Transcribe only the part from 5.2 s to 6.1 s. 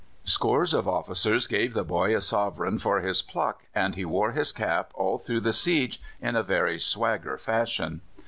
the siege